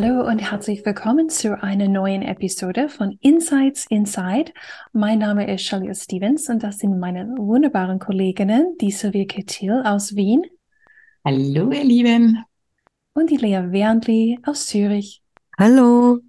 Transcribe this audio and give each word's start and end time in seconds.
Hallo 0.00 0.24
und 0.28 0.38
herzlich 0.38 0.86
willkommen 0.86 1.28
zu 1.28 1.60
einer 1.60 1.88
neuen 1.88 2.22
Episode 2.22 2.88
von 2.88 3.18
Insights 3.20 3.84
Inside. 3.90 4.52
Mein 4.92 5.18
Name 5.18 5.52
ist 5.52 5.64
Shalia 5.64 5.92
Stevens 5.92 6.48
und 6.48 6.62
das 6.62 6.78
sind 6.78 7.00
meine 7.00 7.26
wunderbaren 7.36 7.98
Kolleginnen, 7.98 8.76
die 8.80 8.92
Sylvia 8.92 9.24
Kettil 9.24 9.82
aus 9.84 10.14
Wien. 10.14 10.44
Hallo, 11.24 11.72
ihr 11.72 11.82
Lieben. 11.82 12.44
Und 13.12 13.30
die 13.30 13.38
Lea 13.38 13.72
Wernli 13.72 14.38
aus 14.44 14.66
Zürich. 14.66 15.20
Hallo. 15.58 16.20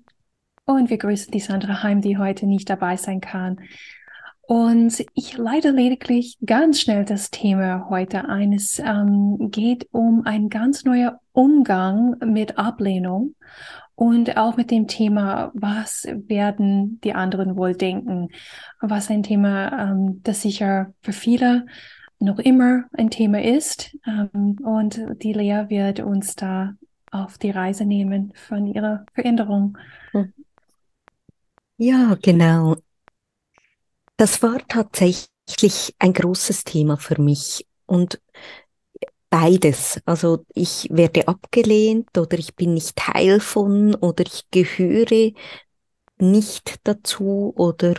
Und 0.66 0.90
wir 0.90 0.98
grüßen 0.98 1.32
die 1.32 1.40
Sandra 1.40 1.84
Heim, 1.84 2.02
die 2.02 2.18
heute 2.18 2.48
nicht 2.48 2.72
dabei 2.72 2.98
sein 2.98 3.22
kann. 3.22 3.60
Und 4.50 5.06
ich 5.14 5.38
leite 5.38 5.70
lediglich 5.70 6.40
ganz 6.44 6.82
schnell 6.82 7.06
das 7.06 7.30
Thema 7.30 7.88
heute 7.88 8.28
ein. 8.28 8.52
Es 8.52 8.80
ähm, 8.80 9.52
geht 9.52 9.88
um 9.92 10.24
ein 10.26 10.50
ganz 10.50 10.86
neuer 10.86 11.20
Umgang 11.34 12.16
mit 12.26 12.58
Ablehnung 12.58 13.36
und 13.94 14.38
auch 14.38 14.58
mit 14.58 14.72
dem 14.72 14.88
Thema, 14.88 15.52
was 15.54 16.08
werden 16.12 17.00
die 17.04 17.14
anderen 17.14 17.58
wohl 17.58 17.76
denken? 17.76 18.30
Was 18.82 19.12
ein 19.12 19.22
Thema, 19.22 19.92
ähm, 19.92 20.22
das 20.24 20.42
sicher 20.42 20.96
für 21.04 21.14
viele 21.14 21.68
noch 22.18 22.40
immer 22.40 22.86
ein 22.94 23.12
Thema 23.12 23.44
ist. 23.44 23.96
Ähm, 24.08 24.58
und 24.64 25.00
die 25.22 25.34
Lea 25.34 25.66
wird 25.68 26.00
uns 26.00 26.36
da 26.36 26.74
auf 27.12 27.38
die 27.38 27.52
Reise 27.52 27.86
nehmen 27.86 28.34
von 28.34 28.66
ihrer 28.66 29.06
Veränderung. 29.14 29.78
Ja, 31.78 32.18
genau. 32.20 32.78
Das 34.20 34.44
war 34.44 34.58
tatsächlich 34.68 35.96
ein 35.98 36.12
großes 36.12 36.66
Thema 36.66 36.98
für 36.98 37.22
mich 37.22 37.66
und 37.86 38.20
beides. 39.30 40.02
Also 40.04 40.46
ich 40.54 40.90
werde 40.92 41.30
abgelehnt 41.30 42.18
oder 42.18 42.38
ich 42.38 42.54
bin 42.54 42.74
nicht 42.74 42.98
Teil 42.98 43.40
von 43.40 43.96
oder 43.96 44.26
ich 44.26 44.44
gehöre 44.52 45.32
nicht 46.18 46.82
dazu 46.84 47.54
oder 47.56 47.94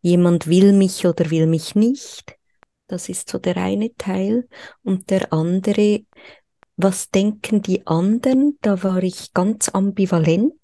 jemand 0.00 0.46
will 0.46 0.74
mich 0.74 1.08
oder 1.08 1.28
will 1.32 1.48
mich 1.48 1.74
nicht. 1.74 2.36
Das 2.86 3.08
ist 3.08 3.28
so 3.28 3.38
der 3.38 3.56
eine 3.56 3.92
Teil. 3.96 4.48
Und 4.84 5.10
der 5.10 5.32
andere, 5.32 6.04
was 6.76 7.10
denken 7.10 7.62
die 7.62 7.84
anderen? 7.84 8.58
Da 8.60 8.84
war 8.84 9.02
ich 9.02 9.34
ganz 9.34 9.70
ambivalent. 9.70 10.54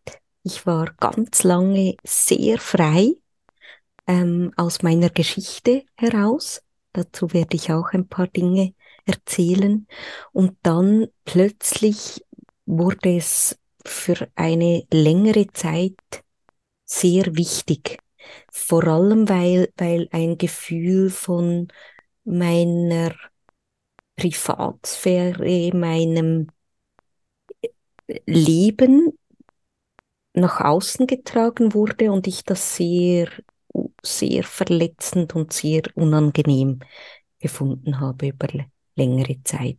Ich 0.44 0.66
war 0.66 0.94
ganz 1.00 1.42
lange 1.42 1.96
sehr 2.04 2.58
frei 2.58 3.16
ähm, 4.06 4.52
aus 4.56 4.82
meiner 4.82 5.10
Geschichte 5.10 5.84
heraus. 5.96 6.62
Dazu 6.92 7.32
werde 7.32 7.56
ich 7.56 7.72
auch 7.72 7.92
ein 7.92 8.08
paar 8.08 8.26
Dinge 8.26 8.74
erzählen. 9.04 9.86
Und 10.32 10.56
dann 10.62 11.08
plötzlich 11.24 12.24
wurde 12.66 13.16
es 13.16 13.58
für 13.84 14.28
eine 14.34 14.84
längere 14.92 15.46
Zeit 15.52 15.98
sehr 16.84 17.36
wichtig. 17.36 17.98
Vor 18.52 18.84
allem, 18.84 19.28
weil, 19.28 19.72
weil 19.76 20.08
ein 20.12 20.38
Gefühl 20.38 21.10
von 21.10 21.68
meiner 22.24 23.14
Privatsphäre, 24.16 25.74
meinem 25.74 26.48
Leben 28.26 29.12
nach 30.34 30.60
außen 30.60 31.06
getragen 31.06 31.74
wurde 31.74 32.12
und 32.12 32.26
ich 32.26 32.44
das 32.44 32.76
sehr 32.76 33.28
sehr 34.02 34.44
verletzend 34.44 35.34
und 35.34 35.52
sehr 35.52 35.82
unangenehm 35.94 36.80
gefunden 37.38 38.00
habe 38.00 38.28
über 38.28 38.48
längere 38.94 39.42
Zeit. 39.44 39.78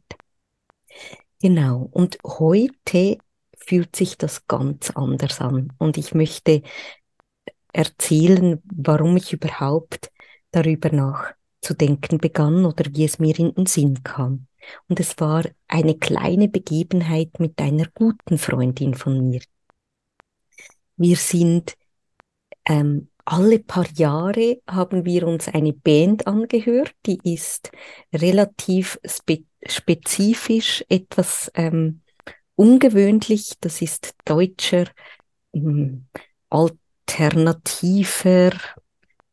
Genau, 1.41 1.89
und 1.91 2.17
heute 2.23 3.17
fühlt 3.57 3.95
sich 3.95 4.17
das 4.17 4.47
ganz 4.47 4.91
anders 4.91 5.39
an. 5.41 5.73
Und 5.77 5.97
ich 5.97 6.13
möchte 6.13 6.61
erzählen, 7.73 8.61
warum 8.65 9.17
ich 9.17 9.33
überhaupt 9.33 10.11
darüber 10.51 10.89
nachzudenken 10.91 12.17
begann 12.17 12.65
oder 12.65 12.85
wie 12.93 13.05
es 13.05 13.19
mir 13.19 13.37
in 13.39 13.53
den 13.53 13.65
Sinn 13.65 14.03
kam. 14.03 14.47
Und 14.87 14.99
es 14.99 15.19
war 15.19 15.43
eine 15.67 15.97
kleine 15.97 16.47
Begebenheit 16.47 17.39
mit 17.39 17.59
einer 17.59 17.87
guten 17.93 18.37
Freundin 18.37 18.93
von 18.93 19.29
mir. 19.29 19.41
Wir 20.97 21.15
sind 21.15 21.75
ähm, 22.65 23.09
alle 23.31 23.59
paar 23.59 23.87
Jahre 23.95 24.61
haben 24.67 25.05
wir 25.05 25.25
uns 25.25 25.47
eine 25.47 25.71
Band 25.71 26.27
angehört, 26.27 26.93
die 27.05 27.17
ist 27.23 27.71
relativ 28.13 28.99
spe 29.05 29.45
spezifisch, 29.65 30.83
etwas 30.89 31.49
ähm, 31.53 32.01
ungewöhnlich. 32.55 33.53
Das 33.61 33.81
ist 33.81 34.15
deutscher, 34.25 34.85
ähm, 35.53 36.07
alternativer 36.49 38.51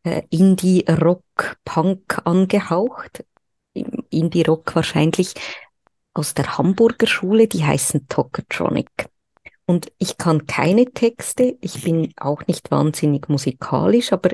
äh, 0.05 0.23
Indie-Rock, 0.31 1.57
Punk 1.65 2.21
angehaucht. 2.25 3.25
Indie-Rock 3.73 4.77
wahrscheinlich 4.77 5.35
aus 6.13 6.35
der 6.35 6.59
Hamburger 6.59 7.07
Schule, 7.07 7.49
die 7.49 7.65
heißen 7.65 8.07
Tokatronic. 8.07 9.09
Und 9.69 9.93
ich 9.99 10.17
kann 10.17 10.47
keine 10.47 10.87
Texte, 10.87 11.59
ich 11.61 11.83
bin 11.83 12.15
auch 12.17 12.47
nicht 12.47 12.71
wahnsinnig 12.71 13.29
musikalisch, 13.29 14.15
aber 14.15 14.31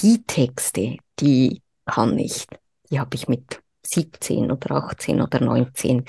die 0.00 0.22
Texte, 0.22 0.96
die 1.18 1.60
kann 1.84 2.18
ich. 2.18 2.46
Die 2.90 2.98
habe 2.98 3.14
ich 3.14 3.28
mit 3.28 3.60
17 3.84 4.50
oder 4.50 4.76
18 4.76 5.20
oder 5.20 5.38
19 5.38 6.06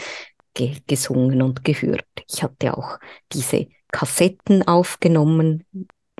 ge 0.54 0.78
gesungen 0.88 1.42
und 1.42 1.66
gehört. 1.66 2.06
Ich 2.30 2.44
hatte 2.44 2.78
auch 2.78 2.98
diese 3.34 3.68
Kassetten 3.92 4.66
aufgenommen. 4.66 5.66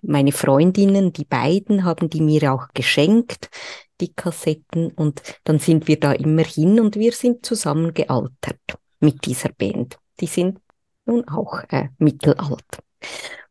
Meine 0.02 0.34
Freundinnen, 0.34 1.14
die 1.14 1.26
beiden, 1.26 1.86
haben 1.86 2.10
die 2.10 2.22
mir 2.22 2.52
auch 2.52 2.68
geschenkt, 2.74 3.50
die 4.02 4.14
Kassetten. 4.14 4.92
Und 4.92 5.22
dann 5.46 5.60
sind 5.60 5.88
wir 5.88 6.02
da 6.02 6.12
immer 6.12 6.44
hin 6.44 6.82
und 6.82 6.98
wir 6.98 7.14
sind 7.14 7.46
zusammen 7.46 7.94
gealtert 7.94 8.60
mit 9.00 9.26
dieser 9.26 9.50
Band. 9.50 9.98
Die 10.20 10.28
sind 10.28 10.61
nun 11.06 11.28
auch 11.28 11.64
äh, 11.70 11.90
mittelalt. 11.98 12.84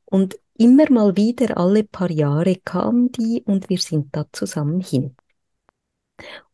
Und 0.04 0.38
immer 0.54 0.90
mal 0.90 1.16
wieder, 1.16 1.56
alle 1.56 1.84
paar 1.84 2.10
Jahre 2.10 2.56
kamen 2.56 3.12
die 3.12 3.42
und 3.44 3.68
wir 3.68 3.78
sind 3.78 4.14
da 4.14 4.26
zusammen 4.32 4.80
hin. 4.80 5.16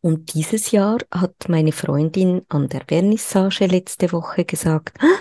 Und 0.01 0.33
dieses 0.33 0.71
Jahr 0.71 0.99
hat 1.11 1.49
meine 1.49 1.71
Freundin 1.71 2.45
an 2.49 2.69
der 2.69 2.85
Vernissage 2.87 3.65
letzte 3.65 4.11
Woche 4.11 4.45
gesagt, 4.45 4.97
ah, 5.01 5.19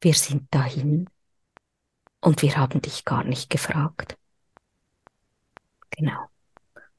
wir 0.00 0.14
sind 0.14 0.46
dahin 0.52 1.08
und 2.20 2.42
wir 2.42 2.56
haben 2.56 2.80
dich 2.80 3.04
gar 3.04 3.24
nicht 3.24 3.50
gefragt. 3.50 4.16
Genau. 5.90 6.28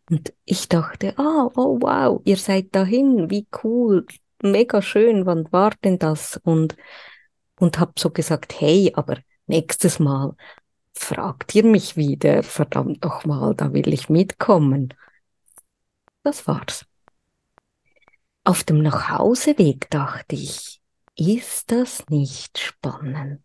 Und 0.10 0.34
ich 0.46 0.68
dachte, 0.68 1.14
ah, 1.18 1.50
oh 1.56 1.80
wow, 1.82 2.22
ihr 2.26 2.38
seid 2.38 2.76
dahin, 2.76 3.30
wie 3.30 3.48
cool, 3.64 4.06
mega 4.42 4.82
schön, 4.82 5.26
wann 5.26 5.52
war 5.52 5.72
denn 5.84 6.00
das? 6.00 6.38
Und 6.44 6.76
und 7.60 7.80
habe 7.80 7.94
so 7.98 8.10
gesagt, 8.10 8.60
hey, 8.60 8.94
aber 8.96 9.18
nächstes 9.48 10.00
Mal 10.00 10.36
fragt 10.94 11.56
ihr 11.56 11.64
mich 11.64 11.98
wieder, 11.98 12.44
verdammt 12.44 13.04
noch 13.04 13.26
mal, 13.26 13.56
da 13.56 13.74
will 13.74 13.94
ich 13.94 14.10
mitkommen. 14.10 14.94
Das 16.24 16.48
war's. 16.48 16.86
Auf 18.44 18.64
dem 18.64 18.82
Nachhauseweg 18.82 19.90
dachte 19.90 20.36
ich, 20.36 20.82
ist 21.16 21.72
das 21.72 22.08
nicht 22.10 22.58
spannend? 22.58 23.42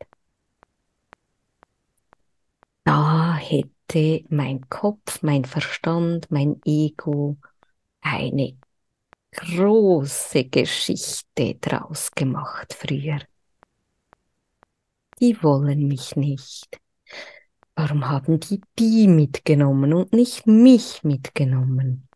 Da 2.85 3.37
hätte 3.37 4.25
mein 4.29 4.69
Kopf, 4.69 5.23
mein 5.23 5.45
Verstand, 5.45 6.31
mein 6.31 6.61
Ego 6.65 7.37
eine 8.01 8.57
große 9.33 10.45
Geschichte 10.45 11.57
draus 11.57 12.11
gemacht 12.13 12.75
früher 12.75 13.21
die 15.21 15.43
wollen 15.43 15.87
mich 15.87 16.17
nicht. 16.17 16.79
Warum 17.75 18.09
haben 18.09 18.39
die 18.41 18.61
die 18.79 19.09
mitgenommen 19.09 19.93
und 19.93 20.13
nicht 20.13 20.47
mich 20.47 21.03
mitgenommen? 21.03 22.09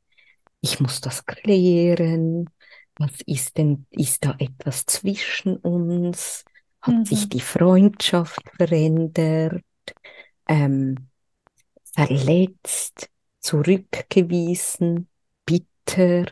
Ich 0.61 0.81
muss 0.81 1.00
das 1.00 1.27
klären. 1.27 2.49
Was 2.97 3.12
ist 3.27 3.59
denn, 3.59 3.87
ist 3.91 4.25
da 4.25 4.35
etwas 4.39 4.87
zwischen 4.87 5.56
uns? 5.56 6.45
Hat 6.81 6.95
mhm. 6.95 7.05
sich 7.05 7.29
die 7.29 7.41
Freundschaft 7.41 8.43
verändert, 8.56 9.65
ähm, 10.49 11.09
verletzt, 11.95 13.11
zurückgewiesen, 13.41 15.09
bitter? 15.45 16.27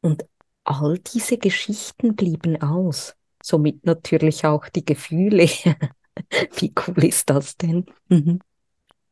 Und 0.00 0.26
all 0.64 0.98
diese 0.98 1.38
Geschichten 1.38 2.14
blieben 2.16 2.60
aus. 2.60 3.14
Somit 3.42 3.84
natürlich 3.84 4.44
auch 4.44 4.68
die 4.68 4.84
Gefühle. 4.84 5.46
Wie 6.56 6.72
cool 6.86 7.04
ist 7.04 7.30
das 7.30 7.56
denn? 7.56 7.86
Mhm. 8.08 8.40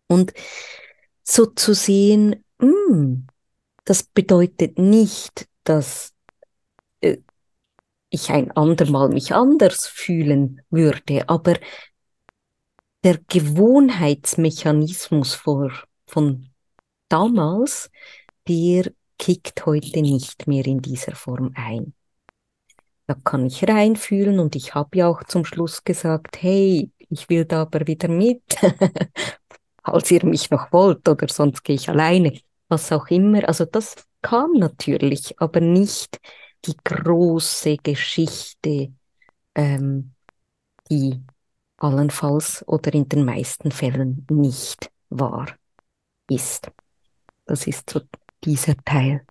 Und 0.07 0.33
so 1.23 1.47
zu 1.47 1.75
sehen, 1.75 2.45
mh, 2.59 2.73
hm, 2.89 3.27
das 3.85 4.03
bedeutet 4.03 4.79
nicht, 4.79 5.49
dass 5.65 6.15
äh, 7.01 7.19
ich 8.11 8.31
ein 8.31 8.51
andermal 8.53 9.09
mich 9.09 9.35
anders 9.35 9.87
fühlen 9.87 10.61
würde, 10.71 11.29
aber 11.29 11.55
der 13.05 13.19
Gewohnheitsmechanismus 13.29 15.35
vor, 15.35 15.73
von 16.07 16.51
damals, 17.09 17.91
der 18.47 18.93
kickt 19.19 19.67
heute 19.67 20.03
nicht 20.03 20.47
mehr 20.47 20.67
in 20.67 20.83
dieser 20.83 21.15
Form 21.15 21.53
ein. 21.55 21.95
Da 23.11 23.17
kann 23.25 23.45
ich 23.45 23.69
reinfühlen 23.69 24.39
und 24.39 24.55
ich 24.55 24.77
habe 24.77 24.99
ja 24.99 25.09
auch 25.09 25.25
zum 25.25 25.45
Schluss 25.45 25.83
gesagt, 25.83 26.41
hey, 26.43 26.93
ich 27.09 27.29
will 27.29 27.45
da 27.45 27.63
aber 27.63 27.89
wieder 27.89 28.07
mit, 28.07 28.41
falls 29.85 30.13
ihr 30.13 30.25
mich 30.25 30.49
noch 30.53 30.73
wollt 30.73 31.09
oder 31.09 31.27
sonst 31.27 31.65
gehe 31.65 31.75
ich 31.75 31.89
alleine, 31.89 32.39
was 32.69 32.93
auch 32.93 33.09
immer. 33.09 33.49
Also 33.49 33.65
das 33.65 33.97
kam 34.23 34.53
natürlich, 34.53 35.41
aber 35.41 35.59
nicht 35.59 36.21
die 36.67 36.77
große 36.85 37.79
Geschichte, 37.79 38.95
ähm, 39.57 40.15
die 40.89 41.21
allenfalls 41.79 42.63
oder 42.69 42.95
in 42.95 43.09
den 43.09 43.25
meisten 43.25 43.73
Fällen 43.73 44.25
nicht 44.31 44.89
wahr 45.09 45.49
ist. 46.29 46.71
Das 47.45 47.67
ist 47.67 47.91
so 47.91 48.03
dieser 48.45 48.77
Teil. 48.85 49.27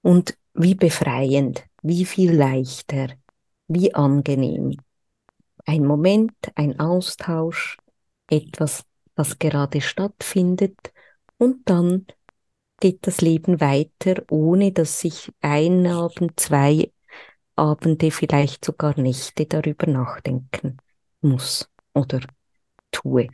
Und 0.00 0.38
wie 0.54 0.76
befreiend, 0.76 1.64
wie 1.82 2.04
viel 2.04 2.32
leichter, 2.32 3.08
wie 3.68 3.94
angenehm. 3.94 4.76
Ein 5.66 5.84
Moment, 5.86 6.32
ein 6.54 6.80
Austausch, 6.80 7.78
etwas, 8.28 8.84
was 9.14 9.38
gerade 9.38 9.80
stattfindet 9.80 10.92
und 11.38 11.68
dann 11.68 12.06
geht 12.80 13.06
das 13.06 13.20
Leben 13.20 13.60
weiter, 13.60 14.22
ohne 14.30 14.72
dass 14.72 15.04
ich 15.04 15.30
ein 15.40 15.86
Abend, 15.86 16.40
zwei 16.40 16.90
Abende, 17.56 18.10
vielleicht 18.10 18.64
sogar 18.64 18.98
Nächte 18.98 19.44
darüber 19.44 19.86
nachdenken 19.86 20.78
muss 21.20 21.68
oder 21.92 22.20
tue. 22.90 23.28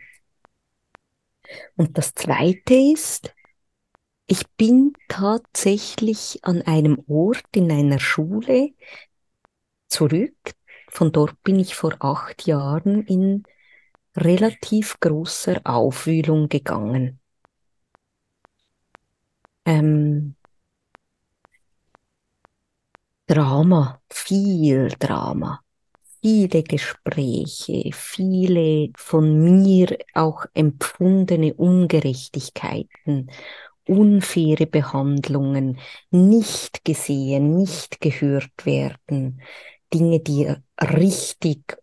Und 1.76 1.96
das 1.96 2.12
Zweite 2.14 2.74
ist, 2.74 3.32
ich 4.28 4.46
bin 4.56 4.92
tatsächlich 5.08 6.40
an 6.42 6.62
einem 6.62 7.02
Ort 7.08 7.44
in 7.54 7.70
einer 7.70 7.98
Schule 7.98 8.70
zurück. 9.88 10.54
Von 10.88 11.10
dort 11.12 11.42
bin 11.42 11.58
ich 11.58 11.74
vor 11.74 11.96
acht 11.98 12.46
Jahren 12.46 13.02
in 13.06 13.42
relativ 14.16 15.00
großer 15.00 15.60
Aufwühlung 15.64 16.48
gegangen. 16.48 17.20
Ähm, 19.64 20.34
Drama, 23.28 24.00
viel 24.10 24.88
Drama, 24.98 25.60
viele 26.22 26.62
Gespräche, 26.62 27.90
viele 27.92 28.90
von 28.96 29.62
mir 29.62 29.98
auch 30.14 30.46
empfundene 30.54 31.54
Ungerechtigkeiten 31.54 33.30
unfaire 33.86 34.66
Behandlungen, 34.66 35.78
nicht 36.10 36.84
gesehen, 36.84 37.56
nicht 37.56 38.00
gehört 38.00 38.66
werden, 38.66 39.40
Dinge, 39.92 40.20
die 40.20 40.52
richtig 40.80 41.78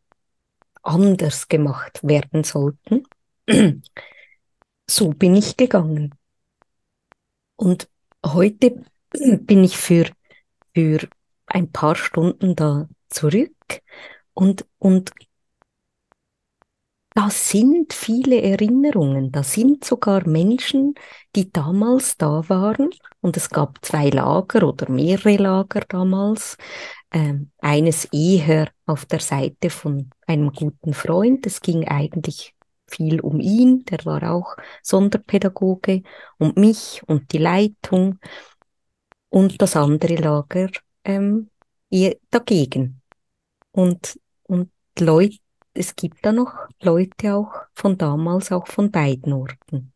anders 0.82 1.48
gemacht 1.48 2.00
werden 2.04 2.44
sollten. 2.44 3.06
So 4.90 5.10
bin 5.10 5.36
ich 5.36 5.56
gegangen. 5.56 6.14
Und 7.56 7.90
heute 8.26 8.84
bin 9.12 9.64
ich 9.64 9.78
für, 9.78 10.06
für 10.76 11.08
ein 11.46 11.72
paar 11.72 11.96
Stunden 11.96 12.56
da 12.56 12.90
zurück 13.10 13.56
und, 14.34 14.66
und 14.80 15.12
da 17.16 17.30
sind 17.30 17.94
viele 17.94 18.42
Erinnerungen, 18.42 19.32
da 19.32 19.44
sind 19.44 19.86
sogar 19.86 20.28
Menschen, 20.28 20.96
die 21.36 21.52
damals 21.52 22.18
da 22.18 22.48
waren 22.50 22.90
und 23.22 23.38
es 23.38 23.50
gab 23.50 23.84
zwei 23.86 24.10
Lager 24.10 24.68
oder 24.68 24.90
mehrere 24.90 25.38
Lager 25.38 25.82
damals. 25.88 26.58
Ähm, 27.16 27.52
eines 27.60 28.06
eher 28.06 28.70
auf 28.88 29.06
der 29.06 29.20
Seite 29.20 29.70
von 29.70 30.10
einem 30.26 30.52
guten 30.52 30.96
Freund. 30.96 31.46
Es 31.46 31.62
ging 31.62 31.88
eigentlich 31.88 32.56
viel 32.88 33.22
um 33.22 33.40
ihn, 33.40 33.86
der 33.86 34.04
war 34.06 34.24
auch 34.32 34.56
Sonderpädagoge, 34.82 36.02
und 36.40 36.58
mich 36.58 37.02
und 37.08 37.32
die 37.32 37.38
Leitung 37.38 38.20
und 39.30 39.62
das 39.62 39.76
andere 39.76 40.16
Lager 40.16 40.70
ähm, 41.04 41.50
dagegen. 42.32 43.02
Und, 43.72 44.20
und 44.44 44.72
Leute, 45.00 45.38
es 45.74 45.96
gibt 45.96 46.26
da 46.26 46.32
noch 46.32 46.54
Leute 46.82 47.36
auch 47.36 47.54
von 47.74 47.98
damals, 47.98 48.52
auch 48.52 48.68
von 48.68 48.92
beiden 48.92 49.34
Orten. 49.34 49.94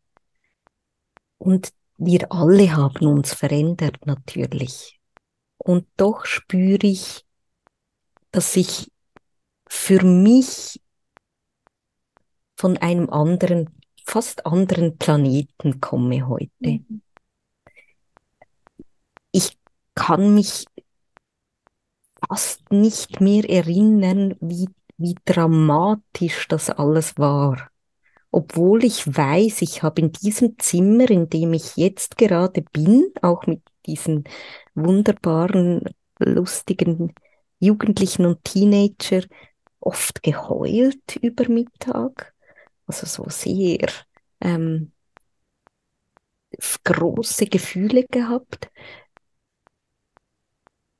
Und 1.38 1.72
wir 1.96 2.32
alle 2.32 2.76
haben 2.76 3.06
uns 3.06 3.34
verändert 3.34 4.06
natürlich. 4.06 5.00
Und 5.56 5.86
doch 5.96 6.24
spüre 6.24 6.86
ich, 6.86 7.24
dass 8.30 8.56
ich 8.56 8.90
für 9.68 10.02
mich 10.04 10.80
von 12.56 12.76
einem 12.78 13.10
anderen, 13.10 13.70
fast 14.04 14.46
anderen 14.46 14.98
Planeten 14.98 15.80
komme 15.80 16.26
heute. 16.26 16.50
Mhm. 16.60 17.02
Ich 19.30 19.58
kann 19.94 20.34
mich 20.34 20.64
fast 22.26 22.70
nicht 22.72 23.20
mehr 23.20 23.48
erinnern, 23.48 24.34
wie, 24.40 24.68
wie 24.98 25.14
dramatisch 25.24 26.48
das 26.48 26.70
alles 26.70 27.18
war 27.18 27.70
obwohl 28.30 28.84
ich 28.84 29.06
weiß, 29.06 29.62
ich 29.62 29.82
habe 29.82 30.02
in 30.02 30.12
diesem 30.12 30.58
Zimmer, 30.58 31.10
in 31.10 31.30
dem 31.30 31.54
ich 31.54 31.76
jetzt 31.76 32.18
gerade 32.18 32.62
bin, 32.62 33.10
auch 33.22 33.46
mit 33.46 33.62
diesen 33.86 34.24
wunderbaren, 34.74 35.82
lustigen 36.18 37.14
Jugendlichen 37.58 38.26
und 38.26 38.44
Teenager, 38.44 39.22
oft 39.80 40.22
geheult 40.22 41.16
über 41.22 41.48
Mittag. 41.48 42.34
Also 42.86 43.06
so 43.06 43.28
sehr 43.28 43.88
ähm, 44.40 44.92
große 46.84 47.46
Gefühle 47.46 48.04
gehabt. 48.04 48.70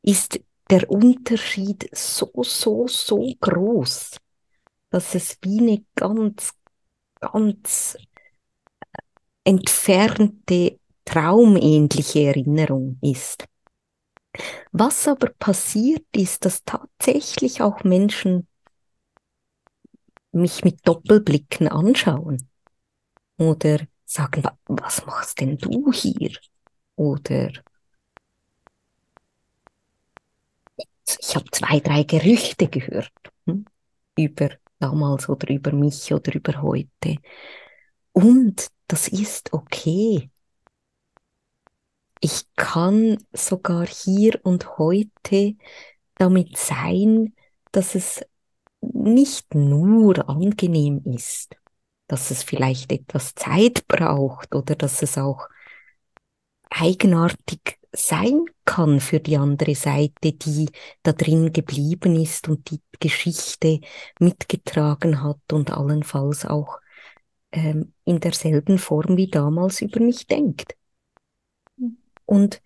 Ist 0.02 0.40
der 0.70 0.90
Unterschied 0.90 1.88
so, 1.92 2.30
so, 2.42 2.86
so 2.88 3.34
groß, 3.40 4.16
dass 4.90 5.14
es 5.14 5.38
wie 5.42 5.60
eine 5.60 5.84
ganz 5.94 6.52
ganz 7.20 7.96
entfernte, 9.44 10.78
traumähnliche 11.04 12.26
Erinnerung 12.26 12.98
ist. 13.02 13.46
Was 14.72 15.08
aber 15.08 15.30
passiert 15.38 16.04
ist, 16.14 16.44
dass 16.44 16.64
tatsächlich 16.64 17.62
auch 17.62 17.82
Menschen 17.82 18.46
mich 20.32 20.64
mit 20.64 20.86
Doppelblicken 20.86 21.68
anschauen 21.68 22.48
oder 23.38 23.80
sagen, 24.04 24.44
was 24.66 25.06
machst 25.06 25.40
denn 25.40 25.56
du 25.56 25.90
hier? 25.92 26.32
Oder 26.96 27.52
ich 31.20 31.34
habe 31.34 31.50
zwei, 31.50 31.80
drei 31.80 32.02
Gerüchte 32.02 32.68
gehört 32.68 33.12
hm, 33.46 33.64
über 34.16 34.50
damals 34.78 35.28
oder 35.28 35.48
über 35.50 35.72
mich 35.72 36.12
oder 36.12 36.34
über 36.34 36.62
heute. 36.62 37.16
Und 38.12 38.68
das 38.86 39.08
ist 39.08 39.52
okay. 39.52 40.30
Ich 42.20 42.44
kann 42.56 43.18
sogar 43.32 43.86
hier 43.86 44.40
und 44.42 44.78
heute 44.78 45.54
damit 46.16 46.56
sein, 46.56 47.34
dass 47.70 47.94
es 47.94 48.24
nicht 48.80 49.54
nur 49.54 50.28
angenehm 50.28 51.00
ist, 51.04 51.56
dass 52.08 52.30
es 52.30 52.42
vielleicht 52.42 52.92
etwas 52.92 53.34
Zeit 53.34 53.86
braucht 53.86 54.54
oder 54.54 54.74
dass 54.74 55.02
es 55.02 55.16
auch 55.16 55.48
eigenartig 56.70 57.78
sein 57.92 58.44
kann 58.68 59.00
für 59.00 59.18
die 59.18 59.38
andere 59.38 59.74
Seite, 59.74 60.32
die 60.32 60.68
da 61.02 61.12
drin 61.12 61.52
geblieben 61.54 62.20
ist 62.20 62.48
und 62.48 62.70
die 62.70 62.82
Geschichte 63.00 63.80
mitgetragen 64.20 65.22
hat 65.22 65.40
und 65.52 65.72
allenfalls 65.72 66.44
auch 66.44 66.78
ähm, 67.50 67.94
in 68.04 68.20
derselben 68.20 68.78
Form 68.78 69.16
wie 69.16 69.30
damals 69.30 69.80
über 69.80 70.00
mich 70.00 70.26
denkt. 70.26 70.76
Und 72.26 72.60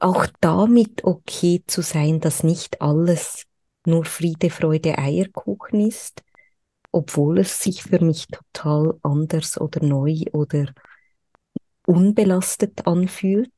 auch 0.00 0.26
damit 0.40 1.04
okay 1.04 1.62
zu 1.66 1.82
sein, 1.82 2.20
dass 2.20 2.42
nicht 2.42 2.80
alles 2.80 3.44
nur 3.84 4.04
Friede, 4.04 4.50
Freude, 4.50 4.98
Eierkuchen 4.98 5.80
ist, 5.86 6.22
obwohl 6.92 7.38
es 7.38 7.62
sich 7.62 7.82
für 7.82 8.02
mich 8.02 8.26
total 8.28 8.98
anders 9.02 9.60
oder 9.60 9.84
neu 9.84 10.24
oder 10.32 10.72
unbelastet 11.86 12.86
anfühlt, 12.86 13.52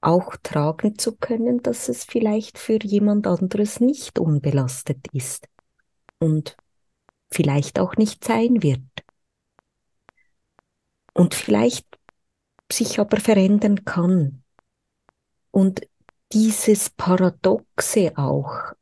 auch 0.00 0.36
tragen 0.42 0.98
zu 0.98 1.16
können, 1.16 1.62
dass 1.62 1.88
es 1.88 2.04
vielleicht 2.04 2.58
für 2.58 2.78
jemand 2.82 3.26
anderes 3.26 3.80
nicht 3.80 4.18
unbelastet 4.18 5.06
ist 5.12 5.48
und 6.18 6.56
vielleicht 7.30 7.78
auch 7.78 7.96
nicht 7.96 8.24
sein 8.24 8.62
wird. 8.62 8.80
Und 11.12 11.34
vielleicht 11.34 11.86
sich 12.72 12.98
aber 12.98 13.18
verändern 13.18 13.84
kann. 13.84 14.42
Und 15.50 15.82
dieses 16.32 16.90
Paradoxe 16.90 18.16
auch 18.16 18.72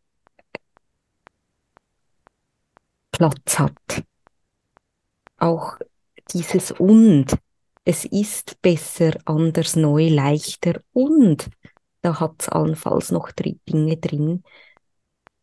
Platz 3.11 3.58
hat. 3.58 4.04
Auch 5.38 5.78
dieses 6.32 6.70
und, 6.73 7.37
es 7.88 8.04
ist 8.04 8.61
besser, 8.61 9.12
anders, 9.25 9.75
neu, 9.75 10.11
leichter 10.11 10.83
und 10.92 11.49
da 12.02 12.21
hat 12.21 12.35
es 12.42 12.49
allenfalls 12.50 13.11
noch 13.11 13.30
Dinge 13.33 13.97
drin, 13.97 14.45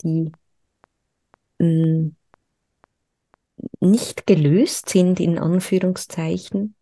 die 0.03 0.31
mh, 1.57 1.65
mm, 1.67 2.15
nicht 3.79 4.27
gelöst 4.27 4.89
sind, 4.89 5.19
in 5.19 5.39
Anführungszeichen. 5.39 6.75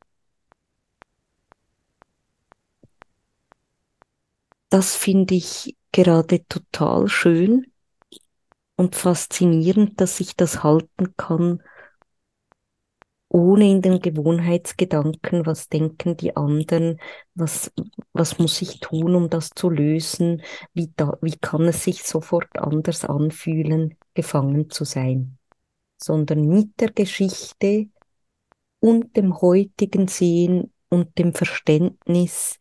Das 4.70 4.98
finde 4.98 5.36
ich 5.36 5.78
gerade 5.94 6.46
total 6.48 7.08
schön 7.08 7.72
und 8.76 8.98
faszinierend, 8.98 10.02
dass 10.02 10.20
ich 10.20 10.36
das 10.36 10.62
halten 10.62 11.16
kann, 11.16 11.64
ohne 13.34 13.70
in 13.70 13.82
den 13.82 14.00
Gewohnheitsgedanken, 14.00 15.46
was 15.46 15.68
denken 15.68 16.16
die 16.18 16.38
anderen, 16.38 17.00
was, 17.36 17.74
was 18.14 18.40
muss 18.40 18.62
ich 18.62 18.80
tun, 18.80 19.16
um 19.16 19.30
das 19.30 19.50
zu 19.50 19.70
lösen, 19.70 20.44
wie, 20.74 20.94
da, 20.96 21.18
wie 21.22 21.36
kann 21.36 21.64
es 21.64 21.84
sich 21.84 22.04
sofort 22.04 22.60
anders 22.60 23.06
anfühlen, 23.06 23.98
gefangen 24.14 24.70
zu 24.70 24.86
sein, 24.86 25.38
sondern 25.98 26.48
mit 26.48 26.80
der 26.80 26.92
Geschichte 26.92 27.88
und 28.80 29.18
dem 29.18 29.42
heutigen 29.42 30.08
Sehen 30.08 30.72
und 30.90 31.18
dem 31.18 31.34
Verständnis 31.34 32.60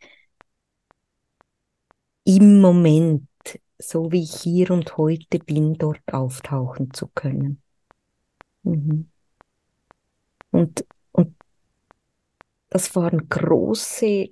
im 2.24 2.60
Moment 2.60 3.28
so 3.78 4.12
wie 4.12 4.22
ich 4.22 4.34
hier 4.36 4.70
und 4.70 4.96
heute 4.96 5.38
bin, 5.38 5.74
dort 5.74 6.00
auftauchen 6.12 6.92
zu 6.94 7.08
können. 7.08 7.62
Mhm. 8.64 9.11
Und, 10.52 10.86
und 11.10 11.34
das 12.70 12.94
waren 12.94 13.28
große, 13.28 14.28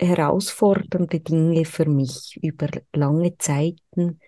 herausfordernde 0.00 1.20
Dinge 1.20 1.64
für 1.64 1.86
mich 1.86 2.38
über 2.42 2.68
lange 2.94 3.36
Zeiten 3.38 4.20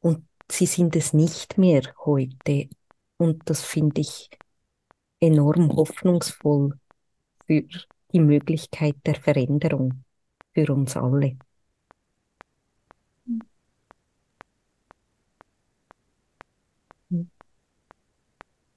und 0.00 0.26
sie 0.50 0.66
sind 0.66 0.96
es 0.96 1.12
nicht 1.12 1.58
mehr 1.58 1.82
heute. 2.04 2.68
Und 3.16 3.42
das 3.48 3.62
finde 3.62 4.00
ich 4.00 4.28
enorm 5.20 5.70
hoffnungsvoll 5.76 6.78
für 7.46 7.64
die 8.12 8.20
Möglichkeit 8.20 8.96
der 9.06 9.14
Veränderung 9.14 10.04
für 10.54 10.72
uns 10.72 10.96
alle. 10.96 11.36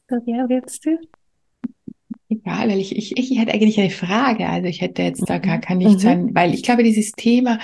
Ja, 0.09 0.47
willst 0.49 0.85
du? 0.85 0.97
Egal, 2.45 2.69
weil 2.69 2.79
ich, 2.79 2.95
ich, 2.95 3.17
ich 3.17 3.39
hätte 3.39 3.53
eigentlich 3.53 3.79
eine 3.79 3.89
Frage. 3.89 4.47
Also 4.47 4.67
ich 4.67 4.79
hätte 4.79 5.01
jetzt 5.01 5.27
da 5.27 5.39
gar, 5.39 5.57
gar 5.57 5.75
nichts 5.75 6.03
mhm. 6.03 6.09
an, 6.09 6.35
weil 6.35 6.53
ich 6.53 6.61
glaube, 6.61 6.83
dieses 6.83 7.11
Thema, 7.13 7.57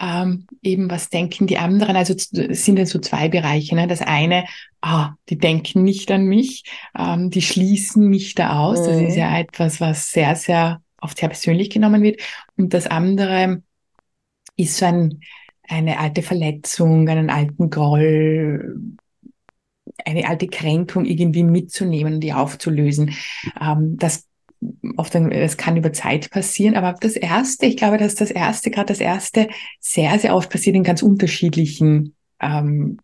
ähm, 0.00 0.46
eben 0.62 0.88
was 0.88 1.10
denken 1.10 1.48
die 1.48 1.58
anderen, 1.58 1.96
also 1.96 2.14
es 2.14 2.64
sind 2.64 2.78
ja 2.78 2.86
so 2.86 3.00
zwei 3.00 3.28
Bereiche. 3.28 3.74
Ne? 3.74 3.88
Das 3.88 4.02
eine, 4.02 4.44
ah, 4.82 5.14
die 5.28 5.36
denken 5.36 5.82
nicht 5.82 6.12
an 6.12 6.26
mich, 6.26 6.62
ähm, 6.96 7.30
die 7.30 7.42
schließen 7.42 8.08
mich 8.08 8.36
da 8.36 8.60
aus. 8.60 8.80
Mhm. 8.80 8.86
Das 8.86 9.00
ist 9.00 9.16
ja 9.16 9.30
mhm. 9.30 9.36
etwas, 9.36 9.80
was 9.80 10.12
sehr, 10.12 10.36
sehr 10.36 10.80
oft 11.00 11.18
sehr 11.18 11.28
persönlich 11.28 11.70
genommen 11.70 12.02
wird. 12.02 12.20
Und 12.56 12.72
das 12.72 12.86
andere 12.86 13.64
ist 14.54 14.76
so 14.76 14.86
ein, 14.86 15.22
eine 15.68 15.98
alte 15.98 16.22
Verletzung, 16.22 17.08
einen 17.08 17.30
alten 17.30 17.68
Groll, 17.68 18.96
eine 20.04 20.28
alte 20.28 20.48
Kränkung 20.48 21.04
irgendwie 21.04 21.42
mitzunehmen 21.42 22.14
und 22.14 22.20
die 22.20 22.32
aufzulösen. 22.32 23.14
Ähm, 23.60 23.96
das 23.98 24.26
oft, 24.96 25.14
das 25.14 25.56
kann 25.56 25.76
über 25.76 25.92
Zeit 25.92 26.30
passieren, 26.30 26.76
aber 26.76 26.96
das 27.00 27.16
erste, 27.16 27.66
ich 27.66 27.76
glaube, 27.76 27.98
dass 27.98 28.14
das 28.14 28.30
erste, 28.30 28.70
gerade 28.70 28.88
das 28.88 29.00
erste, 29.00 29.48
sehr, 29.80 30.18
sehr 30.18 30.34
oft 30.34 30.50
passiert 30.50 30.76
in 30.76 30.82
ganz 30.82 31.02
unterschiedlichen 31.02 32.14
ähm, 32.40 32.98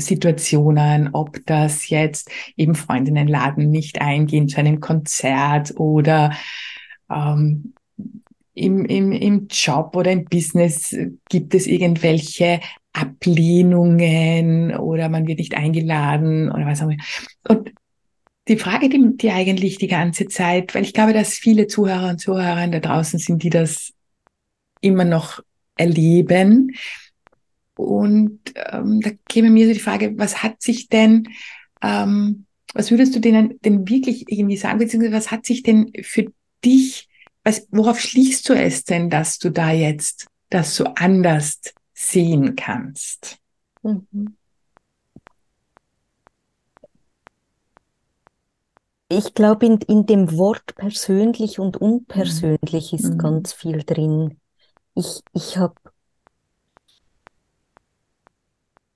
Situationen, 0.00 1.10
ob 1.12 1.44
das 1.46 1.88
jetzt 1.88 2.30
eben 2.56 2.76
Freundinnen 2.76 3.26
laden, 3.26 3.70
nicht 3.70 4.00
eingehen 4.00 4.48
zu 4.48 4.58
einem 4.58 4.80
Konzert 4.80 5.74
oder 5.76 6.36
ähm, 7.10 7.74
im, 8.54 8.84
im, 8.84 9.12
im 9.12 9.48
Job 9.48 9.94
oder 9.96 10.10
im 10.12 10.24
Business 10.24 10.96
gibt 11.28 11.54
es 11.54 11.66
irgendwelche 11.66 12.60
Ablehnungen 12.92 14.74
oder 14.76 15.08
man 15.08 15.26
wird 15.26 15.38
nicht 15.38 15.54
eingeladen 15.54 16.50
oder 16.50 16.66
was 16.66 16.80
auch 16.80 16.88
immer. 16.88 16.96
Und 17.48 17.72
die 18.48 18.56
Frage, 18.56 18.88
die, 18.88 19.16
die 19.16 19.30
eigentlich 19.30 19.78
die 19.78 19.88
ganze 19.88 20.26
Zeit, 20.26 20.74
weil 20.74 20.82
ich 20.82 20.94
glaube, 20.94 21.12
dass 21.12 21.34
viele 21.34 21.66
Zuhörer 21.66 22.10
und 22.10 22.18
Zuhörer 22.18 22.66
da 22.68 22.80
draußen 22.80 23.18
sind, 23.18 23.42
die 23.42 23.50
das 23.50 23.92
immer 24.80 25.04
noch 25.04 25.40
erleben. 25.76 26.74
Und 27.76 28.40
ähm, 28.54 29.00
da 29.00 29.10
käme 29.28 29.50
mir 29.50 29.66
so 29.66 29.72
die 29.72 29.78
Frage, 29.78 30.18
was 30.18 30.42
hat 30.42 30.62
sich 30.62 30.88
denn, 30.88 31.28
ähm, 31.82 32.46
was 32.74 32.90
würdest 32.90 33.14
du 33.14 33.20
denen 33.20 33.58
denn 33.60 33.88
wirklich 33.88 34.24
irgendwie 34.28 34.56
sagen, 34.56 34.78
beziehungsweise 34.78 35.14
was 35.14 35.30
hat 35.30 35.46
sich 35.46 35.62
denn 35.62 35.92
für 36.02 36.26
dich, 36.64 37.08
was, 37.44 37.68
worauf 37.70 38.00
schließt 38.00 38.48
du 38.48 38.54
es 38.54 38.84
denn, 38.84 39.10
dass 39.10 39.38
du 39.38 39.50
da 39.50 39.72
jetzt 39.72 40.26
das 40.50 40.74
so 40.74 40.84
anders 40.84 41.60
sehen 41.98 42.54
kannst. 42.54 43.38
Mhm. 43.82 44.36
Ich 49.08 49.34
glaube, 49.34 49.66
in, 49.66 49.78
in 49.88 50.06
dem 50.06 50.36
Wort 50.36 50.76
persönlich 50.76 51.58
und 51.58 51.76
unpersönlich 51.76 52.92
mhm. 52.92 52.98
ist 52.98 53.14
mhm. 53.14 53.18
ganz 53.18 53.52
viel 53.52 53.82
drin. 53.82 54.40
Ich, 54.94 55.22
ich 55.32 55.58
habe 55.58 55.74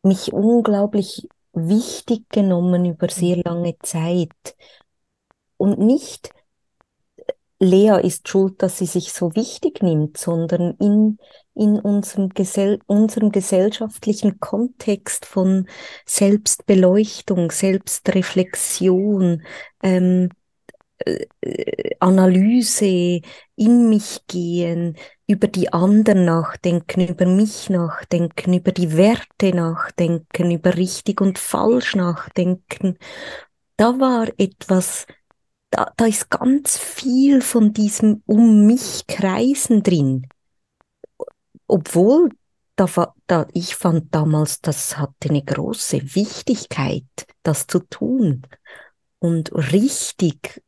mich 0.02 0.32
unglaublich 0.32 1.28
wichtig 1.52 2.28
genommen 2.28 2.84
über 2.84 3.08
sehr 3.08 3.38
mhm. 3.38 3.42
lange 3.44 3.78
Zeit 3.80 4.56
und 5.56 5.80
nicht 5.80 6.32
Lea 7.58 8.00
ist 8.02 8.28
schuld, 8.28 8.62
dass 8.62 8.78
sie 8.78 8.86
sich 8.86 9.12
so 9.12 9.36
wichtig 9.36 9.82
nimmt, 9.82 10.18
sondern 10.18 10.74
in, 10.78 11.18
in 11.54 11.78
unserem, 11.78 12.30
Gesell 12.30 12.80
unserem 12.86 13.30
gesellschaftlichen 13.32 14.40
Kontext 14.40 15.26
von 15.26 15.68
Selbstbeleuchtung, 16.06 17.50
Selbstreflexion, 17.50 19.42
ähm, 19.82 20.30
äh, 21.04 21.26
Analyse, 22.00 23.20
in 23.56 23.88
mich 23.88 24.26
gehen, 24.26 24.96
über 25.26 25.48
die 25.48 25.72
anderen 25.72 26.24
nachdenken, 26.24 27.08
über 27.08 27.26
mich 27.26 27.70
nachdenken, 27.70 28.54
über 28.54 28.72
die 28.72 28.96
Werte 28.96 29.54
nachdenken, 29.54 30.50
über 30.50 30.76
richtig 30.76 31.20
und 31.20 31.38
falsch 31.38 31.94
nachdenken. 31.94 32.98
Da 33.76 33.98
war 34.00 34.28
etwas, 34.38 35.06
da, 35.70 35.92
da 35.96 36.06
ist 36.06 36.30
ganz 36.30 36.78
viel 36.78 37.40
von 37.42 37.72
diesem 37.72 38.22
um 38.26 38.66
mich 38.66 39.06
kreisen 39.06 39.82
drin. 39.82 40.26
Obwohl, 41.72 42.28
da, 42.76 42.86
da, 43.26 43.46
ich 43.54 43.76
fand 43.76 44.14
damals, 44.14 44.60
das 44.60 44.98
hatte 44.98 45.30
eine 45.30 45.42
große 45.42 46.14
Wichtigkeit, 46.14 47.06
das 47.42 47.66
zu 47.66 47.78
tun. 47.78 48.42
und 49.20 49.50
richtig 49.54 50.62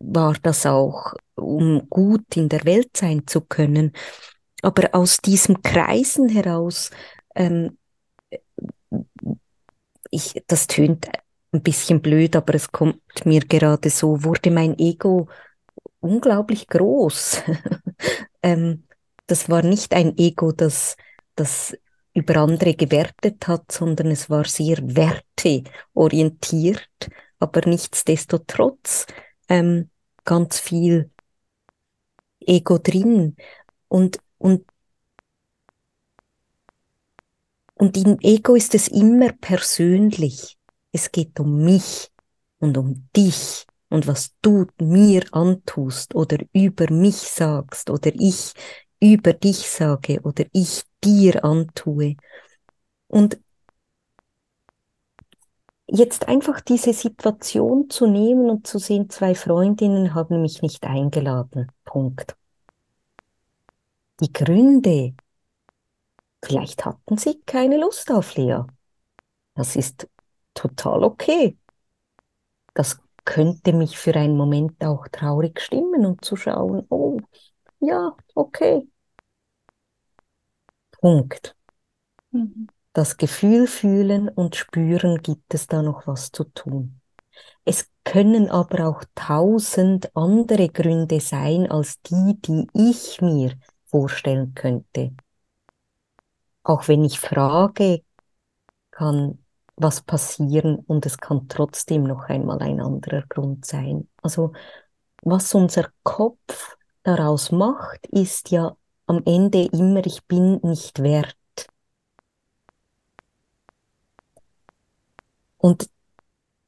war 0.00 0.34
das 0.42 0.66
auch, 0.66 1.14
um 1.34 1.88
gut 1.88 2.36
in 2.36 2.50
der 2.50 2.66
Welt 2.66 2.94
sein 2.94 3.26
zu 3.26 3.40
können. 3.40 3.92
Aber 4.60 4.94
aus 4.94 5.18
diesem 5.18 5.62
Kreisen 5.62 6.28
heraus, 6.28 6.90
ähm, 7.34 7.78
ich, 10.10 10.42
das 10.46 10.66
tönt 10.66 11.08
ein 11.52 11.62
bisschen 11.62 12.02
blöd, 12.02 12.36
aber 12.36 12.54
es 12.54 12.70
kommt 12.70 13.00
mir 13.24 13.40
gerade 13.40 13.88
so, 13.88 14.24
wurde 14.24 14.50
mein 14.50 14.78
Ego 14.78 15.26
unglaublich 16.00 16.66
groß. 16.68 17.44
ähm, 18.42 18.84
das 19.30 19.48
war 19.48 19.62
nicht 19.62 19.94
ein 19.94 20.18
Ego, 20.18 20.52
das, 20.52 20.96
das 21.36 21.76
über 22.12 22.36
andere 22.36 22.74
gewertet 22.74 23.46
hat, 23.46 23.70
sondern 23.70 24.08
es 24.08 24.28
war 24.28 24.44
sehr 24.44 24.78
werteorientiert, 24.82 26.90
aber 27.38 27.68
nichtsdestotrotz 27.68 29.06
ähm, 29.48 29.88
ganz 30.24 30.58
viel 30.58 31.10
Ego 32.40 32.78
drin. 32.78 33.36
Und, 33.86 34.18
und, 34.38 34.66
und 37.74 37.96
im 37.96 38.18
Ego 38.20 38.56
ist 38.56 38.74
es 38.74 38.88
immer 38.88 39.32
persönlich. 39.32 40.58
Es 40.90 41.12
geht 41.12 41.38
um 41.38 41.62
mich 41.62 42.10
und 42.58 42.76
um 42.76 43.08
dich 43.14 43.64
und 43.90 44.08
was 44.08 44.34
du 44.42 44.66
mir 44.80 45.24
antust 45.32 46.14
oder 46.14 46.38
über 46.52 46.92
mich 46.92 47.16
sagst 47.16 47.90
oder 47.90 48.12
ich 48.14 48.54
über 49.00 49.32
dich 49.32 49.68
sage 49.68 50.20
oder 50.22 50.44
ich 50.52 50.82
dir 51.02 51.44
antue. 51.44 52.16
Und 53.08 53.40
jetzt 55.86 56.28
einfach 56.28 56.60
diese 56.60 56.92
Situation 56.92 57.90
zu 57.90 58.06
nehmen 58.06 58.50
und 58.50 58.66
zu 58.66 58.78
sehen, 58.78 59.10
zwei 59.10 59.34
Freundinnen 59.34 60.14
haben 60.14 60.42
mich 60.42 60.62
nicht 60.62 60.84
eingeladen. 60.84 61.70
Punkt. 61.84 62.36
Die 64.20 64.32
Gründe, 64.32 65.14
vielleicht 66.44 66.84
hatten 66.84 67.16
sie 67.16 67.40
keine 67.46 67.78
Lust 67.78 68.10
auf 68.10 68.34
Lea. 68.36 68.62
Das 69.54 69.76
ist 69.76 70.08
total 70.54 71.04
okay. 71.04 71.56
Das 72.74 73.00
könnte 73.24 73.72
mich 73.72 73.98
für 73.98 74.14
einen 74.14 74.36
Moment 74.36 74.82
auch 74.84 75.08
traurig 75.08 75.60
stimmen 75.60 76.06
und 76.06 76.24
zu 76.24 76.36
schauen, 76.36 76.86
oh, 76.90 77.18
ja, 77.80 78.16
okay. 78.34 78.89
Punkt. 81.00 81.56
Mhm. 82.30 82.68
Das 82.92 83.16
Gefühl 83.16 83.66
fühlen 83.66 84.28
und 84.28 84.56
spüren, 84.56 85.22
gibt 85.22 85.54
es 85.54 85.66
da 85.66 85.82
noch 85.82 86.06
was 86.06 86.32
zu 86.32 86.44
tun. 86.44 87.00
Es 87.64 87.88
können 88.04 88.50
aber 88.50 88.88
auch 88.88 89.04
tausend 89.14 90.14
andere 90.16 90.68
Gründe 90.68 91.20
sein 91.20 91.70
als 91.70 92.00
die, 92.02 92.36
die 92.40 92.66
ich 92.74 93.20
mir 93.20 93.52
vorstellen 93.86 94.54
könnte. 94.54 95.12
Auch 96.62 96.88
wenn 96.88 97.04
ich 97.04 97.20
frage, 97.20 98.02
kann 98.90 99.38
was 99.76 100.02
passieren 100.02 100.76
und 100.76 101.06
es 101.06 101.18
kann 101.18 101.48
trotzdem 101.48 102.02
noch 102.04 102.24
einmal 102.24 102.60
ein 102.60 102.80
anderer 102.80 103.22
Grund 103.28 103.64
sein. 103.64 104.08
Also 104.22 104.52
was 105.22 105.54
unser 105.54 105.90
Kopf 106.02 106.76
daraus 107.02 107.50
macht, 107.50 108.06
ist 108.08 108.50
ja 108.50 108.76
am 109.10 109.22
Ende 109.26 109.64
immer, 109.72 110.06
ich 110.06 110.24
bin 110.26 110.60
nicht 110.62 111.02
wert. 111.02 111.36
Und 115.58 115.90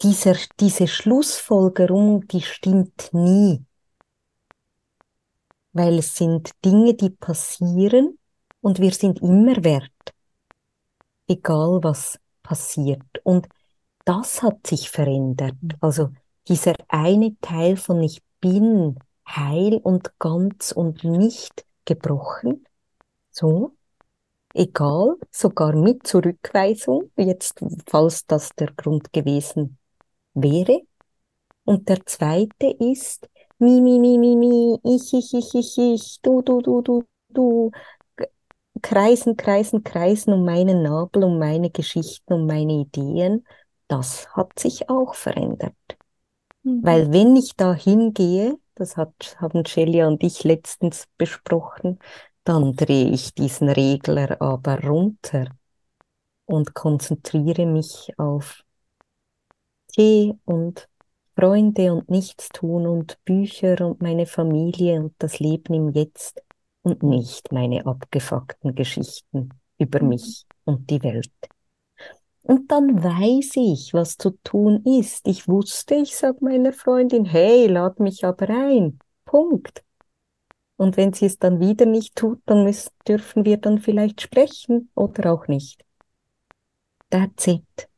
dieser, 0.02 0.34
diese 0.58 0.88
Schlussfolgerung, 0.88 2.26
die 2.26 2.42
stimmt 2.42 3.10
nie. 3.12 3.64
Weil 5.72 6.00
es 6.00 6.16
sind 6.16 6.50
Dinge, 6.64 6.94
die 6.94 7.10
passieren 7.10 8.18
und 8.60 8.80
wir 8.80 8.90
sind 8.90 9.22
immer 9.22 9.62
wert. 9.62 9.92
Egal 11.28 11.78
was 11.84 12.18
passiert. 12.42 13.20
Und 13.22 13.48
das 14.04 14.42
hat 14.42 14.66
sich 14.66 14.90
verändert. 14.90 15.54
Also 15.80 16.10
dieser 16.48 16.74
eine 16.88 17.38
Teil 17.40 17.76
von 17.76 18.02
ich 18.02 18.20
bin 18.40 18.98
heil 19.28 19.76
und 19.76 20.18
ganz 20.18 20.72
und 20.72 21.04
nicht 21.04 21.64
gebrochen. 21.84 22.66
So. 23.30 23.72
Egal, 24.54 25.16
sogar 25.30 25.74
mit 25.74 26.06
Zurückweisung, 26.06 27.10
jetzt, 27.16 27.64
falls 27.88 28.26
das 28.26 28.50
der 28.50 28.72
Grund 28.72 29.12
gewesen 29.12 29.78
wäre. 30.34 30.82
Und 31.64 31.88
der 31.88 32.04
zweite 32.04 32.66
ist, 32.78 33.28
mi, 33.58 33.80
mi, 33.80 33.98
mi, 33.98 34.18
mi, 34.18 34.36
mi, 34.36 34.78
ich, 34.84 35.14
ich, 35.14 35.32
ich, 35.32 35.54
ich, 35.54 35.78
ich, 35.78 36.20
du, 36.20 36.42
du, 36.42 36.60
du, 36.60 36.82
du, 36.82 37.04
du, 37.30 37.70
kreisen, 38.82 39.36
kreisen, 39.36 39.84
kreisen 39.84 40.32
um 40.34 40.44
meinen 40.44 40.82
Nabel, 40.82 41.24
um 41.24 41.38
meine 41.38 41.70
Geschichten, 41.70 42.32
um 42.32 42.46
meine 42.46 42.72
Ideen, 42.72 43.46
das 43.88 44.28
hat 44.34 44.58
sich 44.58 44.88
auch 44.88 45.14
verändert. 45.14 45.74
Mhm. 46.62 46.80
Weil 46.82 47.12
wenn 47.12 47.36
ich 47.36 47.54
da 47.56 47.74
hingehe, 47.74 48.58
das 48.74 48.96
hat, 48.96 49.36
haben 49.38 49.64
Celia 49.64 50.06
und 50.06 50.22
ich 50.22 50.44
letztens 50.44 51.06
besprochen, 51.18 51.98
dann 52.44 52.74
drehe 52.74 53.10
ich 53.10 53.34
diesen 53.34 53.68
Regler 53.68 54.40
aber 54.40 54.80
runter 54.82 55.46
und 56.46 56.74
konzentriere 56.74 57.66
mich 57.66 58.12
auf 58.18 58.64
Tee 59.88 60.34
und 60.44 60.88
Freunde 61.34 61.92
und 61.92 62.10
Nichtstun 62.10 62.86
und 62.86 63.18
Bücher 63.24 63.86
und 63.86 64.02
meine 64.02 64.26
Familie 64.26 65.00
und 65.00 65.14
das 65.18 65.38
Leben 65.38 65.74
im 65.74 65.90
Jetzt 65.90 66.42
und 66.82 67.02
nicht 67.02 67.52
meine 67.52 67.86
abgefuckten 67.86 68.74
Geschichten 68.74 69.50
über 69.78 70.02
mhm. 70.02 70.08
mich 70.10 70.44
und 70.64 70.90
die 70.90 71.02
Welt. 71.02 71.32
Und 72.42 72.70
dann 72.72 73.02
weiß 73.02 73.52
ich, 73.56 73.94
was 73.94 74.16
zu 74.18 74.30
tun 74.42 74.82
ist. 74.84 75.28
Ich 75.28 75.48
wusste, 75.48 75.94
ich 75.94 76.16
sag 76.16 76.42
meiner 76.42 76.72
Freundin, 76.72 77.24
hey, 77.24 77.66
lad 77.66 78.00
mich 78.00 78.24
aber 78.24 78.48
ein. 78.48 78.98
Punkt. 79.24 79.84
Und 80.76 80.96
wenn 80.96 81.12
sie 81.12 81.26
es 81.26 81.38
dann 81.38 81.60
wieder 81.60 81.86
nicht 81.86 82.16
tut, 82.16 82.40
dann 82.46 82.64
müssen, 82.64 82.90
dürfen 83.06 83.44
wir 83.44 83.58
dann 83.58 83.78
vielleicht 83.78 84.20
sprechen 84.20 84.90
oder 84.94 85.32
auch 85.32 85.46
nicht. 85.46 85.84
That's 87.10 87.46
it. 87.46 87.88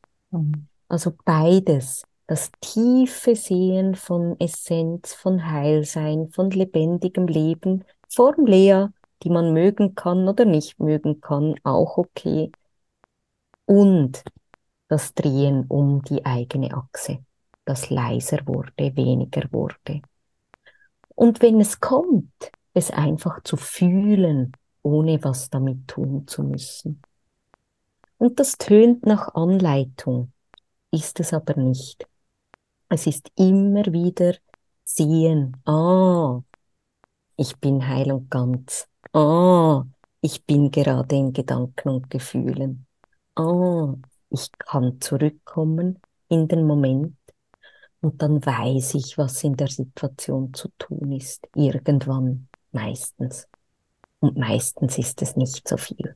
Also 0.87 1.13
beides. 1.25 2.03
Das 2.27 2.51
tiefe 2.59 3.35
Sehen 3.35 3.95
von 3.95 4.39
Essenz, 4.39 5.13
von 5.13 5.49
Heilsein, 5.51 6.29
von 6.29 6.49
lebendigem 6.51 7.27
Leben 7.27 7.83
Form 8.09 8.45
Lea, 8.45 8.87
die 9.23 9.29
man 9.29 9.53
mögen 9.53 9.95
kann 9.95 10.27
oder 10.27 10.45
nicht 10.45 10.79
mögen 10.79 11.21
kann, 11.21 11.55
auch 11.63 11.97
okay. 11.97 12.51
Und 13.65 14.23
das 14.87 15.13
Drehen 15.13 15.65
um 15.67 16.03
die 16.03 16.25
eigene 16.25 16.73
Achse, 16.73 17.25
das 17.65 17.89
leiser 17.89 18.45
wurde, 18.45 18.95
weniger 18.95 19.51
wurde. 19.51 20.01
Und 21.15 21.41
wenn 21.41 21.59
es 21.59 21.79
kommt, 21.79 22.51
es 22.73 22.91
einfach 22.91 23.41
zu 23.43 23.57
fühlen, 23.57 24.51
ohne 24.83 25.23
was 25.23 25.49
damit 25.49 25.87
tun 25.87 26.27
zu 26.27 26.43
müssen. 26.43 27.01
Und 28.17 28.39
das 28.39 28.57
tönt 28.57 29.05
nach 29.05 29.33
Anleitung, 29.33 30.31
ist 30.91 31.19
es 31.19 31.33
aber 31.33 31.55
nicht. 31.59 32.07
Es 32.89 33.07
ist 33.07 33.31
immer 33.35 33.85
wieder 33.87 34.35
sehen, 34.83 35.57
ah, 35.65 36.41
ich 37.37 37.57
bin 37.57 37.87
heil 37.87 38.11
und 38.11 38.29
ganz. 38.29 38.87
Ah, 39.13 39.83
ich 40.21 40.45
bin 40.45 40.71
gerade 40.71 41.15
in 41.15 41.33
Gedanken 41.33 41.89
und 41.89 42.09
Gefühlen. 42.09 42.84
Ah, 43.35 43.95
ich 44.29 44.51
kann 44.57 44.99
zurückkommen 45.01 45.99
in 46.29 46.47
den 46.47 46.65
Moment 46.65 47.17
und 48.01 48.21
dann 48.21 48.45
weiß 48.45 48.95
ich, 48.95 49.17
was 49.17 49.43
in 49.43 49.55
der 49.57 49.67
Situation 49.67 50.53
zu 50.53 50.69
tun 50.77 51.11
ist. 51.13 51.47
Irgendwann, 51.55 52.47
meistens. 52.71 53.47
Und 54.19 54.37
meistens 54.37 54.97
ist 54.97 55.21
es 55.21 55.35
nicht 55.35 55.67
so 55.67 55.77
viel. 55.77 56.15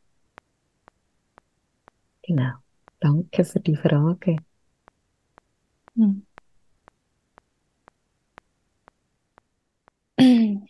Genau. 2.23 2.53
Danke 2.99 3.43
für 3.43 3.59
die 3.59 3.75
Frage. 3.75 4.37
Hm. 5.95 6.21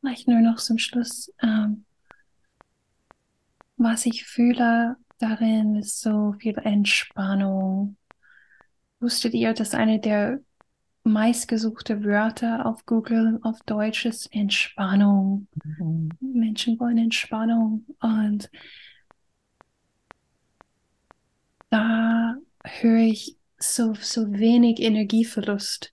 Vielleicht 0.00 0.26
nur 0.28 0.40
noch 0.40 0.56
zum 0.56 0.78
Schluss. 0.78 1.32
Ähm, 1.42 1.84
was 3.82 4.06
ich 4.06 4.24
fühle 4.24 4.96
darin 5.22 5.76
ist 5.76 6.00
so 6.00 6.34
viel 6.38 6.58
Entspannung. 6.58 7.96
Wusstet 9.00 9.34
ihr, 9.34 9.54
dass 9.54 9.74
eine 9.74 10.00
der 10.00 10.40
meistgesuchte 11.04 12.04
Wörter 12.04 12.66
auf 12.66 12.84
Google 12.86 13.38
auf 13.42 13.60
Deutsch 13.62 14.04
ist 14.04 14.32
Entspannung? 14.34 15.46
Mhm. 15.78 16.10
Menschen 16.20 16.78
wollen 16.78 16.98
Entspannung 16.98 17.86
und 18.00 18.50
da 21.70 22.36
höre 22.64 23.06
ich 23.06 23.36
so, 23.58 23.94
so 23.94 24.32
wenig 24.32 24.80
Energieverlust. 24.80 25.92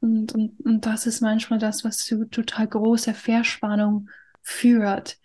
Und, 0.00 0.34
und, 0.34 0.60
und 0.60 0.86
das 0.86 1.06
ist 1.06 1.22
manchmal 1.22 1.58
das, 1.58 1.82
was 1.82 1.98
zu 1.98 2.26
total 2.26 2.68
großer 2.68 3.14
Verspannung 3.14 4.10
führt, 4.42 5.18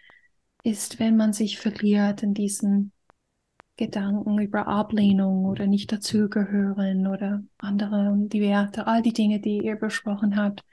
ist, 0.63 0.99
wenn 0.99 1.17
man 1.17 1.33
sich 1.33 1.59
verliert 1.59 2.23
in 2.23 2.33
diesen 2.33 2.91
Gedanken 3.77 4.39
über 4.39 4.67
Ablehnung 4.67 5.45
oder 5.45 5.65
nicht 5.65 5.91
dazugehören 5.91 7.07
oder 7.07 7.43
andere, 7.57 8.13
die 8.27 8.41
Werte, 8.41 8.85
all 8.87 9.01
die 9.01 9.13
Dinge, 9.13 9.39
die 9.39 9.59
ihr 9.59 9.75
besprochen 9.75 10.35
habt. 10.35 10.63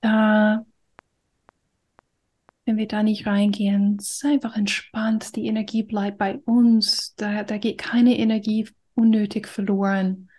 Da, 0.00 0.64
wenn 2.64 2.76
wir 2.78 2.88
da 2.88 3.02
nicht 3.02 3.26
reingehen, 3.26 3.98
ist 3.98 4.24
einfach 4.24 4.56
entspannt, 4.56 5.36
die 5.36 5.46
Energie 5.46 5.82
bleibt 5.82 6.16
bei 6.18 6.38
uns, 6.38 7.14
da, 7.16 7.42
da 7.42 7.58
geht 7.58 7.78
keine 7.78 8.18
Energie 8.18 8.68
unnötig 8.94 9.46
verloren. 9.46 10.30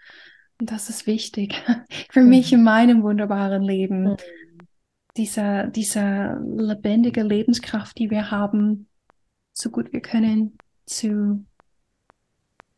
Und 0.59 0.71
das 0.71 0.89
ist 0.89 1.05
wichtig 1.05 1.61
für 2.09 2.21
mich 2.21 2.53
in 2.53 2.63
meinem 2.63 3.03
wunderbaren 3.03 3.61
Leben. 3.61 4.15
Dieser, 5.17 5.67
dieser 5.67 6.39
lebendige 6.39 7.23
Lebenskraft, 7.23 7.97
die 7.97 8.09
wir 8.09 8.31
haben, 8.31 8.87
so 9.53 9.69
gut 9.69 9.91
wir 9.91 10.01
können, 10.01 10.57
zu 10.85 11.45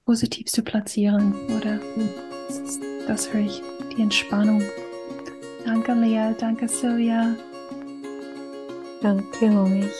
positiv 0.05 0.47
zu 0.47 0.63
platzieren, 0.63 1.33
oder? 1.57 1.79
Das, 2.47 2.79
das 3.07 3.33
höre 3.33 3.45
ich, 3.45 3.61
die 3.95 4.01
Entspannung. 4.01 4.61
Danke, 5.65 5.93
Lea. 5.93 6.33
Danke, 6.37 6.67
Silvia. 6.67 7.35
Danke 9.01 9.45
euch. 9.45 9.93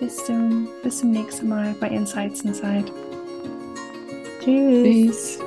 Bis 0.00 0.24
zum, 0.24 0.68
bis 0.82 0.98
zum 0.98 1.10
nächsten 1.10 1.48
Mal 1.48 1.74
bei 1.80 1.88
Insights 1.88 2.42
Inside. 2.42 2.90
Tschüss. 4.40 5.38
Tschüss. 5.38 5.43